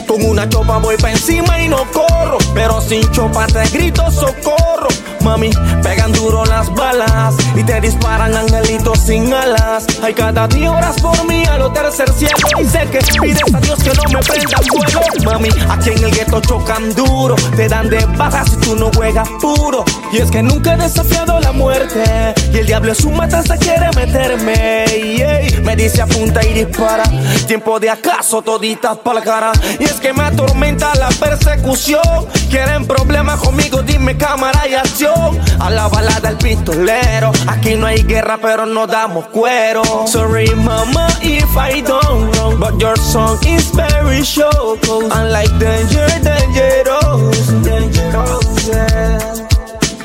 Con 0.05 0.21
una 0.25 0.43
chopa 0.49 0.79
voy 0.79 0.97
pa' 0.97 1.11
encima 1.11 1.63
y 1.63 1.69
no 1.69 1.89
corro, 1.93 2.39
pero 2.53 2.81
sin 2.81 3.09
chopa 3.13 3.47
te 3.47 3.69
grito 3.69 4.11
socorro. 4.11 4.89
Mami, 5.27 5.49
pegan 5.83 6.13
duro 6.13 6.45
las 6.45 6.73
balas 6.73 7.35
y 7.53 7.61
te 7.61 7.81
disparan 7.81 8.33
angelitos 8.33 8.97
sin 8.99 9.33
alas. 9.33 9.85
Hay 10.01 10.13
cada 10.13 10.47
día 10.47 10.71
horas 10.71 11.01
por 11.01 11.21
mí 11.27 11.43
a 11.43 11.57
lo 11.57 11.69
tercer 11.69 12.09
cielo 12.13 12.37
y 12.61 12.65
sé 12.65 12.87
que 12.89 12.99
pides 13.21 13.53
a 13.53 13.59
Dios 13.59 13.77
que 13.83 13.89
no 13.89 14.03
me 14.13 14.19
prendan 14.19 14.63
fuego. 14.63 15.01
Mami, 15.25 15.49
aquí 15.69 15.89
en 15.89 16.05
el 16.05 16.11
gueto 16.11 16.39
chocan 16.39 16.93
duro, 16.95 17.35
te 17.57 17.67
dan 17.67 17.89
de 17.89 18.05
baja 18.17 18.45
si 18.45 18.55
tú 18.55 18.77
no 18.77 18.89
juegas 18.95 19.27
puro. 19.41 19.83
Y 20.13 20.19
es 20.19 20.31
que 20.31 20.41
nunca 20.41 20.75
he 20.75 20.77
desafiado 20.77 21.41
la 21.41 21.51
muerte 21.51 22.05
y 22.53 22.59
el 22.59 22.65
diablo 22.65 22.93
es 22.93 23.01
un 23.01 23.17
matanza 23.17 23.57
quiere 23.57 23.89
meterme. 23.97 24.85
Y, 24.95 25.61
me 25.61 25.75
dice 25.75 26.01
apunta 26.01 26.41
y 26.45 26.53
dispara. 26.53 27.03
Tiempo 27.47 27.81
de 27.81 27.89
acaso 27.89 28.41
toditas 28.41 28.97
para 28.99 29.21
cara. 29.21 29.51
Y 29.77 29.83
es 29.83 29.95
que 29.95 30.13
me 30.13 30.23
atormenta 30.23 30.95
la 30.95 31.09
persecución. 31.09 32.27
Quieren 32.49 32.85
problemas 32.87 33.41
conmigo, 33.41 33.81
dime 33.81 34.15
cámara 34.15 34.65
y 34.69 34.75
acción. 34.75 35.16
A 35.59 35.69
la 35.69 35.87
balada 35.87 36.29
el 36.29 36.37
pistolero. 36.37 37.31
Aquí 37.47 37.75
no 37.75 37.87
hay 37.87 38.03
guerra, 38.03 38.37
pero 38.41 38.65
no 38.65 38.87
damos 38.87 39.27
cuero. 39.27 39.83
Sorry, 40.07 40.49
mama, 40.55 41.07
if 41.21 41.55
I 41.55 41.81
don't 41.81 42.35
wrong. 42.35 42.59
But 42.59 42.79
your 42.79 42.97
song 42.97 43.37
is 43.45 43.71
very 43.71 44.23
choco. 44.23 44.99
Unlike 45.11 45.57
danger, 45.59 46.07
dangerous. 46.21 47.47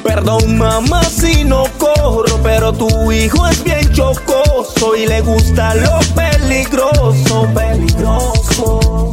Perdón, 0.03 0.59
mamá, 0.59 1.03
si 1.05 1.45
no 1.45 1.65
corro, 1.79 2.39
pero 2.43 2.73
tu 2.73 3.11
hijo 3.13 3.47
es 3.49 3.63
bien 3.65 3.93
chocoso 3.93 4.95
y 4.97 5.07
le 5.07 5.21
gusta 5.21 5.75
lo 5.75 5.99
peligroso, 6.15 7.49
peligroso. 7.55 9.11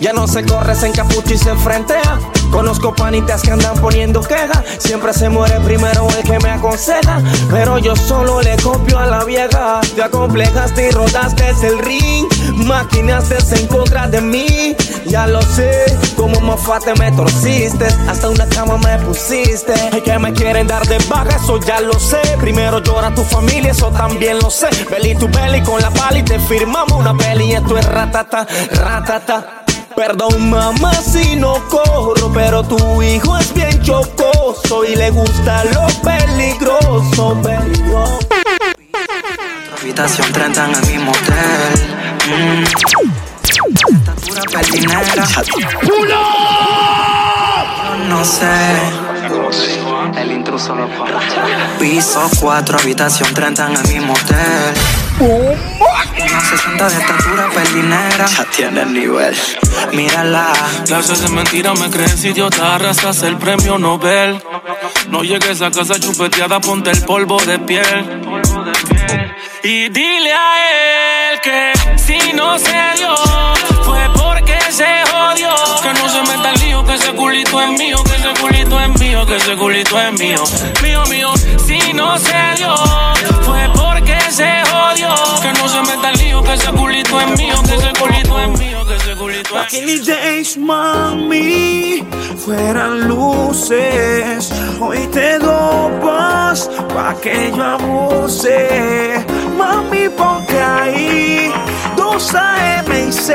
Ya 0.00 0.12
no 0.12 0.28
se 0.28 0.44
corre, 0.44 0.74
se 0.74 0.88
encapucha 0.88 1.34
y 1.34 1.38
se 1.38 1.50
enfrentea. 1.50 2.20
Conozco 2.52 2.94
panitas 2.94 3.42
que 3.42 3.50
andan 3.50 3.76
poniendo 3.80 4.20
queja. 4.20 4.62
Siempre 4.78 5.12
se 5.14 5.28
muere 5.28 5.58
primero 5.60 6.06
el 6.08 6.22
que 6.22 6.38
me 6.38 6.50
aconseja. 6.50 7.20
Pero 7.50 7.78
yo 7.78 7.96
solo 7.96 8.42
le 8.42 8.56
copio 8.58 8.98
a 8.98 9.06
la 9.06 9.24
vieja. 9.24 9.80
Te 9.96 10.02
acomplejaste 10.02 10.88
y 10.88 10.90
rodaste 10.90 11.42
el 11.66 11.78
ring. 11.78 12.26
Maquinaste 12.54 13.38
en 13.58 13.66
contra 13.66 14.06
de 14.06 14.20
mí. 14.20 14.76
Ya 15.06 15.26
lo 15.26 15.42
sé, 15.42 15.84
como 16.16 16.40
mofate 16.40 16.94
me 16.94 17.10
torciste. 17.12 17.86
Hasta 18.08 18.28
una 18.28 18.46
cama 18.46 18.76
me 18.78 18.98
pusiste. 18.98 19.72
Hay 19.92 20.02
que 20.02 20.18
me 20.18 20.32
quieren 20.32 20.66
dar 20.66 20.86
de 20.86 20.98
baja, 21.08 21.36
eso 21.36 21.58
ya 21.60 21.80
lo 21.80 21.98
sé. 21.98 22.20
Primero 22.38 22.80
llora 22.80 23.14
tu 23.14 23.22
familia, 23.24 23.72
eso 23.72 23.90
también 23.90 24.38
lo 24.38 24.50
sé. 24.50 24.68
Belly 24.90 25.14
tu 25.14 25.28
belly 25.28 25.62
con 25.62 25.80
la 25.80 25.90
pala 25.90 26.18
y 26.18 26.22
te 26.22 26.38
firmamos 26.38 26.98
una 26.98 27.14
peli. 27.16 27.52
Esto 27.52 27.78
es 27.78 27.86
ratata, 27.86 28.46
ratata. 28.72 29.61
Perdón, 29.96 30.50
mamá, 30.50 30.92
si 30.94 31.36
no 31.36 31.54
corro, 31.68 32.32
pero 32.32 32.62
tu 32.62 33.02
hijo 33.02 33.36
es 33.38 33.52
bien 33.52 33.82
chocoso 33.82 34.84
y 34.84 34.96
le 34.96 35.10
gusta 35.10 35.64
lo 35.64 35.86
peligroso, 36.02 37.36
peligroso. 37.42 38.18
Habitación 39.80 40.32
30 40.32 40.64
en 40.64 40.74
el 40.74 40.86
mismo 40.86 41.12
hotel. 41.12 41.74
Mm. 42.28 42.64
Estatura 43.94 44.42
pelinera. 44.50 45.26
Yo 45.82 45.94
no 48.08 48.24
sé. 48.24 49.02
El 50.16 50.32
intruso 50.32 50.74
lo 50.74 50.88
Piso 51.78 52.30
4, 52.40 52.78
habitación 52.78 53.34
30 53.34 53.66
en 53.66 53.76
el 53.76 53.88
mismo 53.88 54.12
hotel. 54.14 54.74
Una 56.18 56.40
60 56.40 56.88
de 56.88 56.98
estatura 56.98 57.48
pelinera. 57.50 58.26
Ya 58.26 58.44
tiene 58.44 58.82
el 58.82 58.92
nivel. 58.92 59.36
Mírala. 59.92 60.52
Clases 60.86 61.22
de 61.22 61.28
mentira 61.28 61.74
me 61.74 61.90
crees 61.90 62.24
idiota, 62.24 62.74
arrastras 62.74 63.22
el 63.22 63.36
premio 63.36 63.78
Nobel. 63.78 64.42
No 65.08 65.22
llegues 65.22 65.62
a 65.62 65.70
casa 65.70 65.98
chupeteada, 65.98 66.60
ponte 66.60 66.90
el 66.90 67.04
polvo 67.04 67.40
de 67.40 67.58
piel. 67.58 68.22
Y 69.64 69.88
dile 69.90 70.32
a 70.32 71.32
él 71.32 71.40
que 71.40 71.72
si 71.96 72.32
no 72.32 72.58
se 72.58 72.72
dio, 72.96 73.14
fue 73.84 74.00
porque 74.14 74.58
se 74.70 74.86
jodió. 75.10 75.54
Que 75.82 75.92
no 75.94 76.08
se 76.08 76.22
meta 76.22 76.50
el 76.50 76.60
lío, 76.60 76.84
que 76.84 76.94
ese 76.94 77.12
culito 77.12 77.62
es 77.62 77.70
mío, 77.78 78.02
que 78.04 78.16
ese 78.16 78.40
culito 78.40 78.80
es 78.80 79.00
mío, 79.00 79.26
que 79.26 79.36
ese 79.36 79.56
culito 79.56 80.00
es 80.00 80.12
mío. 80.18 80.44
Mío, 80.82 81.04
mío, 81.06 81.32
si 81.66 81.92
no 81.92 82.18
se 82.18 82.54
dio, 82.56 82.74
se 84.32 84.62
jodió. 84.70 85.14
Que 85.42 85.52
no 85.52 85.68
se 85.68 85.80
meta 85.82 86.10
el 86.10 86.18
lío, 86.18 86.42
que 86.42 86.54
ese 86.54 86.72
culito 86.72 87.20
es 87.20 87.38
mío, 87.38 87.54
que 87.68 87.74
ese 87.74 87.92
culito 88.00 88.40
es 88.40 88.58
mío, 88.58 88.86
que 88.86 88.96
ese 88.96 89.14
culito 89.16 89.40
es 89.40 89.52
mío. 89.52 89.62
Aquellos 89.62 90.06
days, 90.06 90.56
mami, 90.56 92.04
fueran 92.36 93.08
luces. 93.08 94.52
Hoy 94.80 95.06
te 95.08 95.38
dopas 95.38 96.70
pa' 96.94 97.14
que 97.20 97.52
yo 97.54 97.62
abuse. 97.62 99.24
Mami, 99.56 100.08
ponte 100.08 100.60
ahí, 100.60 101.52
dos 101.96 102.34
AM 102.34 103.08
y 103.08 103.12
C. 103.12 103.34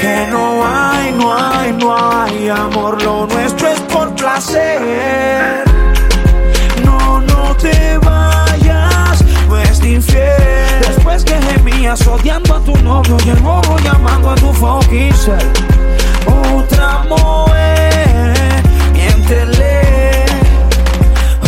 Que 0.00 0.26
no 0.30 0.64
hay, 0.64 1.12
no 1.12 1.34
hay, 1.34 1.72
no 1.72 1.96
hay 1.96 2.48
amor. 2.48 3.02
Lo 3.02 3.26
nuestro 3.26 3.68
es 3.68 3.80
por 3.80 4.14
placer. 4.14 5.67
Gemías 11.88 12.06
odiando 12.06 12.54
a 12.54 12.60
tu 12.60 12.76
novio 12.78 13.16
y 13.24 13.30
el 13.30 13.38
bobo 13.38 13.78
llamando 13.78 14.30
a 14.30 14.34
tu 14.34 14.52
fucking 14.52 15.14
Otra 16.26 17.04
mujer, 17.08 18.62
miéntele. 18.92 20.24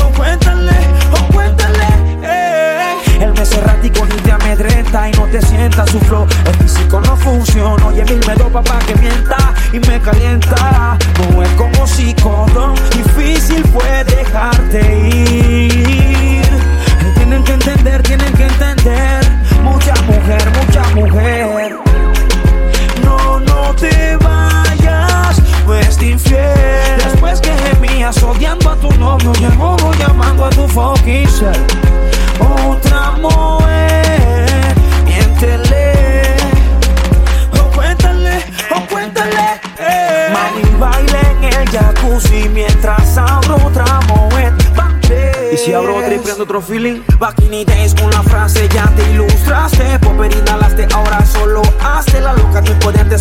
O 0.03 0.09
cuéntale, 0.17 0.79
o 1.13 1.33
cuéntale. 1.33 1.89
Eh. 2.23 2.95
El 3.21 3.33
mes 3.35 3.53
errático 3.53 4.07
ni 4.07 4.17
te 4.23 4.33
amedrenta 4.33 5.09
y 5.11 5.13
no 5.13 5.27
te 5.27 5.43
sienta 5.43 5.87
su 5.87 6.01
flow. 6.01 6.27
El 6.47 6.55
físico 6.55 7.01
no 7.01 7.17
funciona, 7.17 7.87
oye 7.87 8.05
mil 8.05 8.21
me 8.27 8.35
dopa 8.35 8.63
pa' 8.63 8.79
que 8.79 8.95
mienta 8.97 9.55
y 9.73 9.81
me 9.81 10.01
calienta. 10.01 10.97
No 11.19 11.43
es 11.43 11.51
como 11.51 11.87
si 11.87 12.15
con 12.15 12.75
difícil 12.97 13.63
fue 13.73 14.05
dejarte 14.05 14.90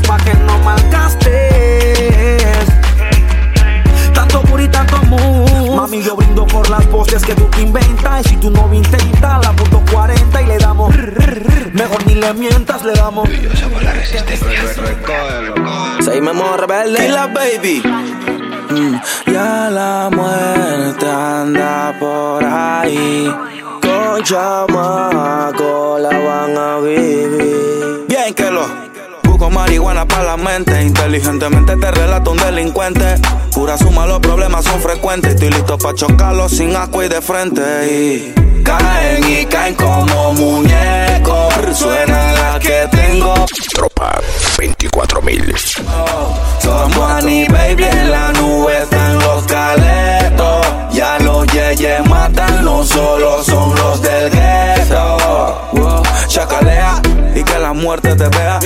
pa' 0.10 0.18
que 0.18 0.34
no 0.34 0.58
malgastes 0.60 1.30
Tanto 4.13 4.42
puri, 4.42 4.68
tanto 4.68 4.98
move 5.04 5.75
Mami, 5.75 6.01
yo 6.01 6.16
brindo 6.16 6.46
por 6.48 6.70
las 6.70 6.86
voces 6.89 7.24
que 7.24 7.36
tú 7.36 7.46
te 7.46 7.62
inventas 7.62 8.25
Y 8.25 8.30
si 8.30 8.38
tu 8.38 8.50
novio 8.50 8.80
intenta, 8.80 9.39
la 9.44 9.54
punto 9.54 9.84
40 9.92 10.42
y 10.42 10.46
le 10.48 10.58
damos 10.58 10.94
Mejor 11.74 12.08
ni 12.08 12.16
le 12.16 12.34
mientas, 12.34 12.84
le 12.84 12.94
damos 12.94 13.30
seguimos 16.10 16.60
rebelde. 16.60 17.06
Y 17.06 17.12
la 17.12 17.28
baby. 17.28 17.82
Mm, 18.70 18.96
ya 19.32 19.70
la 19.70 20.10
muerte 20.12 21.10
anda 21.10 21.96
por 22.00 22.44
ahí. 22.44 23.32
Con 23.82 24.24
chamaco 24.24 25.98
la 26.00 26.10
van 26.10 26.58
a 26.58 26.80
vivir. 26.80 28.06
Bien 28.08 28.34
que 28.34 28.51
lo. 28.51 28.88
Marihuana 29.50 30.08
para 30.08 30.24
la 30.24 30.38
mente. 30.38 30.82
Inteligentemente 30.82 31.75
te 31.75 31.91
relato 31.91 32.32
un 32.32 32.38
delincuente. 32.38 33.15
Pura 33.53 33.77
suma, 33.77 34.06
los 34.06 34.20
problemas 34.20 34.65
son 34.65 34.82
frecuentes. 34.82 35.34
Estoy 35.34 35.50
listo 35.50 35.77
para 35.77 35.96
chocarlos 35.96 36.51
sin 36.51 36.75
asco 36.75 37.03
y 37.03 37.08
de 37.08 37.22
frente. 37.22 37.62
Y 37.91 38.63
caen 38.63 39.29
y 39.29 39.46
caen 39.46 39.75
como 39.75 40.34
muñecos. 40.34 41.53
Suena 41.74 42.34
la 42.34 42.60
que 42.60 42.88
tengo. 42.91 43.34
Tropa 43.74 44.20
24.000. 44.58 45.56
Somos 46.62 47.12
Annie 47.12 47.48
Baby 47.48 47.84
en 47.84 48.12
la 48.12 48.32
nube 48.34 48.77
están 48.84 49.20
los 49.20 49.44
caletos. 49.46 50.68
Ya 50.91 51.18
los 51.20 51.46
yeyes 51.48 52.06
matan, 52.08 52.65
no 52.65 52.84
solo 52.84 53.44
son 53.44 53.75
los 53.75 54.01
del 54.01 54.29
gueto. 54.29 55.18
Wow, 55.74 56.03
chacalea 56.27 57.01
y 57.36 57.44
que 57.44 57.60
la 57.60 57.74
muerte 57.74 58.15
te 58.15 58.27
vea. 58.27 58.59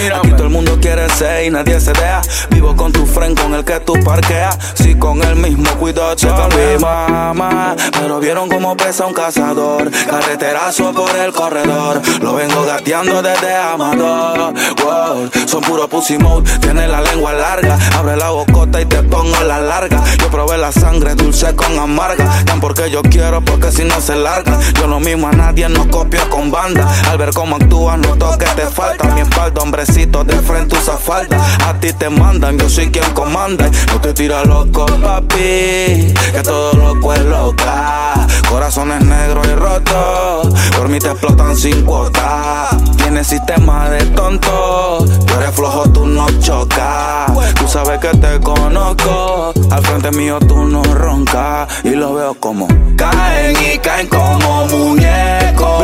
Y 1.03 1.49
nadie 1.49 1.81
se 1.81 1.91
deja. 1.91 2.21
Vivo 2.49 2.75
con 2.77 2.93
tu 2.93 3.05
friend 3.05 3.37
con 3.37 3.53
el 3.53 3.65
que 3.65 3.77
tú 3.81 3.93
parqueas. 4.05 4.57
Si 4.75 4.95
con 4.95 5.21
el 5.21 5.35
mismo 5.35 5.69
cuidado 5.71 6.15
te 6.15 6.27
mi 6.27 6.79
mamá. 6.79 7.75
Pero 7.91 8.21
vieron 8.21 8.47
cómo 8.47 8.77
pesa 8.77 9.05
un 9.05 9.13
cazador. 9.13 9.91
Carreterazo 9.91 10.93
por 10.93 11.13
el 11.17 11.33
corredor. 11.33 12.01
Lo 12.21 12.35
vengo 12.35 12.63
gateando 12.63 13.21
desde 13.21 13.53
Amador. 13.53 14.53
Wow, 14.81 15.29
son 15.45 15.61
puro 15.61 15.89
pussy 15.89 16.17
mode. 16.17 16.49
Tiene 16.59 16.87
la 16.87 17.01
lengua 17.01 17.33
larga. 17.33 17.77
Abre 17.97 18.15
la 18.15 18.29
bocota 18.29 18.79
y 18.79 18.85
te 18.85 19.03
pongo 19.03 19.43
la 19.43 19.59
larga. 19.59 20.01
Yo 20.19 20.29
probé 20.29 20.57
la 20.57 20.71
sangre 20.71 21.15
dulce 21.15 21.53
con 21.53 21.77
amarga. 21.77 22.31
Tan 22.45 22.61
porque 22.61 22.89
yo 22.89 23.01
quiero, 23.01 23.41
porque 23.41 23.73
si 23.73 23.83
no 23.83 23.99
se 23.99 24.15
larga. 24.15 24.57
Yo 24.79 24.87
lo 24.87 25.01
mismo 25.01 25.27
a 25.27 25.33
nadie, 25.33 25.67
no 25.67 25.85
copio 25.89 26.29
con 26.29 26.49
banda. 26.49 26.87
Al 27.09 27.17
ver 27.17 27.31
cómo 27.33 27.57
actúas, 27.57 27.97
noto 27.97 28.37
que 28.37 28.45
te 28.45 28.67
falta. 28.67 29.09
Mi 29.09 29.21
espalda, 29.21 29.61
hombrecito, 29.61 30.23
de 30.23 30.35
frente 30.35 30.77
usa 30.77 30.92
falda. 30.97 31.37
A 31.67 31.73
ti 31.79 31.93
te 31.93 32.09
mandan, 32.09 32.57
yo 32.57 32.69
soy 32.69 32.89
quien 32.91 33.09
comanda. 33.13 33.69
No 33.87 33.99
te 34.01 34.13
tira 34.13 34.43
loco, 34.43 34.85
papi. 34.85 36.13
Que 36.31 36.41
todo 36.43 36.73
loco 36.73 37.13
es 37.13 37.21
loca. 37.25 38.27
Corazones 38.49 39.03
negros 39.03 39.47
y 39.47 39.55
rotos. 39.55 40.53
Por 40.75 40.89
mí 40.89 40.99
te 40.99 41.09
explotan 41.09 41.55
sin 41.55 41.83
cuota. 41.83 42.69
Tienes 42.97 43.27
sistema 43.27 43.89
de 43.89 44.05
tonto. 44.07 45.05
Tú 45.25 45.33
eres 45.35 45.55
flojo, 45.55 45.83
tú 45.89 46.05
no 46.05 46.27
chocas. 46.39 47.31
Tú 47.55 47.67
sabes 47.67 47.99
que 47.99 48.09
te 48.17 48.39
conozco. 48.39 49.53
Al 49.71 49.83
frente 49.83 50.11
mío 50.11 50.39
tú 50.39 50.65
no 50.65 50.83
roncas. 50.83 51.67
Y 51.83 51.91
lo 51.91 52.13
veo 52.13 52.33
como 52.35 52.67
caen 52.95 53.55
y 53.57 53.77
caen 53.79 54.07
como 54.07 54.67
muñecos. 54.67 55.82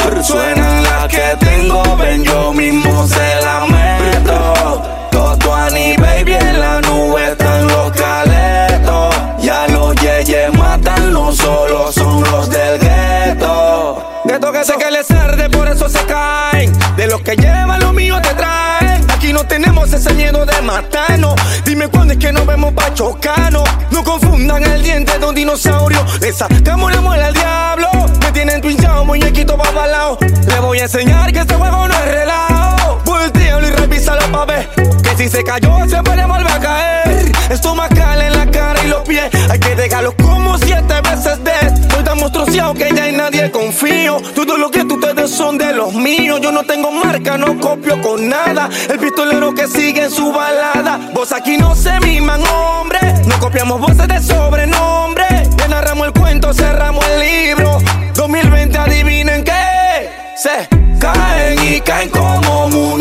Dime 22.09 22.09
cuándo 22.09 22.13
es 22.13 22.17
que 22.17 22.31
nos 22.33 22.45
vemos 22.47 22.73
pa' 22.73 22.93
chocarnos. 22.93 23.63
No 23.91 24.03
confundan 24.03 24.63
el 24.63 24.81
diente 24.81 25.19
de 25.19 25.25
un 25.25 25.35
dinosaurio. 25.35 26.03
Le 26.21 26.33
sacamos 26.33 26.91
la 26.91 27.01
muela 27.01 27.27
al 27.27 27.33
diablo. 27.33 27.87
Me 28.21 28.31
tienen 28.31 28.61
pinchado, 28.61 29.05
muñequito 29.05 29.55
babalao. 29.55 30.17
Le 30.19 30.59
voy 30.59 30.79
a 30.79 30.83
enseñar 30.83 31.31
que 31.31 31.39
este 31.39 31.53
juego 31.53 31.87
no 31.87 31.93
es 31.93 32.05
relajo. 32.05 32.99
Voltealo 33.05 33.67
y 33.67 33.71
revísalo 33.71 34.31
pa' 34.31 34.45
ver. 34.45 34.69
Que 35.03 35.17
si 35.17 35.29
se 35.29 35.43
cayó, 35.43 35.87
se 35.87 36.01
puede 36.01 36.25
volver 36.25 36.51
a 36.51 36.59
caer. 36.59 37.31
Estomacal 37.51 38.21
en 38.21 38.33
la 38.33 38.45
cara 38.45 38.58
los 38.89 39.01
pies. 39.03 39.29
Hay 39.49 39.59
que 39.59 39.75
dejarlo 39.75 40.13
como 40.15 40.57
siete 40.57 41.01
veces 41.01 41.43
de. 41.43 41.51
Estoy 41.81 42.03
tan 42.03 42.19
monstruoseado 42.19 42.73
que 42.73 42.89
ya 42.93 43.07
en 43.07 43.17
nadie 43.17 43.51
confío. 43.51 44.17
Todo 44.35 44.57
lo 44.57 44.69
que 44.71 44.83
tú 44.85 44.99
te 44.99 45.13
des 45.13 45.31
son 45.31 45.57
de 45.57 45.73
los 45.73 45.93
míos. 45.93 46.39
Yo 46.41 46.51
no 46.51 46.63
tengo 46.63 46.91
marca, 46.91 47.37
no 47.37 47.57
copio 47.59 48.01
con 48.01 48.27
nada. 48.27 48.69
El 48.89 48.99
pistolero 48.99 49.53
que 49.53 49.67
sigue 49.67 50.05
en 50.05 50.11
su 50.11 50.31
balada. 50.31 50.99
Vos 51.13 51.31
aquí 51.31 51.57
no 51.57 51.75
se 51.75 51.99
miman, 52.01 52.41
hombre. 52.47 52.99
No 53.25 53.39
copiamos 53.39 53.79
voces 53.79 54.07
de 54.07 54.21
sobrenombre. 54.21 55.25
Ya 55.57 55.67
narramos 55.67 56.07
el 56.07 56.13
cuento, 56.13 56.53
cerramos 56.53 57.05
el 57.07 57.19
libro. 57.19 57.77
2020, 58.15 58.77
adivinen 58.77 59.43
qué. 59.43 60.09
Se 60.35 60.79
Caen 60.99 61.57
y 61.63 61.79
caen 61.79 62.09
como 62.09 62.67
muñecos. 62.67 62.98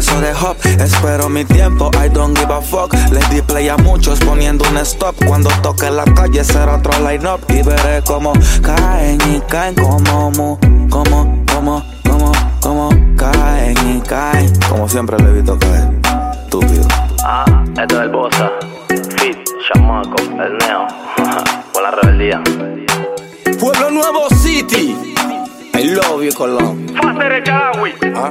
Proceso 0.00 0.20
de 0.20 0.32
hop, 0.32 0.56
espero 0.82 1.28
mi 1.28 1.44
tiempo, 1.44 1.90
I 2.02 2.08
don't 2.08 2.36
give 2.36 2.52
a 2.52 2.60
fuck. 2.60 2.94
Les 3.12 3.28
di 3.30 3.42
play 3.42 3.68
a 3.68 3.76
muchos 3.76 4.18
poniendo 4.20 4.64
un 4.70 4.78
stop. 4.78 5.14
Cuando 5.26 5.50
toque 5.62 5.90
la 5.90 6.04
calle 6.04 6.42
será 6.42 6.76
otro 6.76 6.92
line 7.06 7.26
up 7.28 7.40
y 7.48 7.62
veré 7.62 8.02
cómo 8.06 8.32
caen 8.62 9.18
y 9.28 9.40
caen 9.40 9.74
como 9.74 10.30
mu, 10.30 10.58
como, 10.88 11.44
como, 11.52 11.84
como, 12.04 12.32
como 12.60 12.88
caen 13.16 13.76
y 13.86 14.00
caen. 14.00 14.50
Como 14.68 14.88
siempre 14.88 15.18
le 15.18 15.28
he 15.28 15.32
visto 15.32 15.58
caer, 15.58 15.88
estúpido. 16.44 16.88
Ah, 17.24 17.44
esto 17.78 17.96
es 17.96 18.02
el 18.02 18.08
Bosa, 18.10 18.50
Fit, 19.18 19.38
Chamaco, 19.68 20.16
el 20.22 20.56
Neo, 20.58 20.86
con 21.74 21.82
la 21.82 21.90
rebeldía. 21.90 22.42
Pueblo 23.58 23.90
nuevo, 23.90 24.28
City. 24.36 24.96
I 25.74 25.84
love 25.94 26.22
you, 26.22 26.32
Colón. 26.34 26.86
Faster 27.02 27.42
Chagui. 27.44 27.92
¿Ah? 28.14 28.28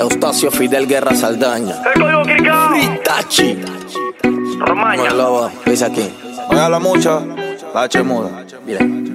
Eustacio 0.00 0.50
Fidel 0.50 0.86
Guerra 0.86 1.14
Saldaña. 1.14 1.82
El 1.94 2.00
código 2.00 2.22
Kirikao. 2.22 2.70
Fritachi. 2.70 3.58
Romaña. 4.58 5.10
Lobo, 5.10 5.50
dice 5.66 5.84
aquí. 5.84 6.10
No 6.50 6.58
habla 6.58 6.78
mucho, 6.78 7.22
la 7.74 7.82
H 7.82 8.02
muda. 8.02 8.44
Bien. 8.64 9.09